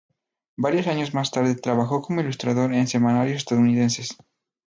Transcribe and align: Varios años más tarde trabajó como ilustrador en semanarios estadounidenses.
Varios 0.57 0.87
años 0.87 1.13
más 1.13 1.29
tarde 1.29 1.53
trabajó 1.53 2.01
como 2.01 2.21
ilustrador 2.21 2.73
en 2.73 2.87
semanarios 2.87 3.37
estadounidenses. 3.37 4.17